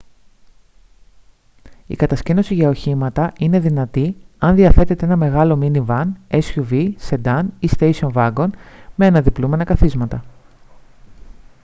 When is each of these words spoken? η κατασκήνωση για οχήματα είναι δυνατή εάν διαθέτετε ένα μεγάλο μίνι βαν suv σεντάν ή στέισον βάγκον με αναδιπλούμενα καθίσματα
η 1.87 1.95
κατασκήνωση 1.95 2.53
για 2.53 2.69
οχήματα 2.69 3.33
είναι 3.39 3.59
δυνατή 3.59 4.17
εάν 4.41 4.55
διαθέτετε 4.55 5.05
ένα 5.05 5.15
μεγάλο 5.15 5.55
μίνι 5.55 5.81
βαν 5.81 6.17
suv 6.31 6.93
σεντάν 6.97 7.53
ή 7.59 7.67
στέισον 7.67 8.11
βάγκον 8.11 8.53
με 8.95 9.05
αναδιπλούμενα 9.05 9.63
καθίσματα 9.63 10.23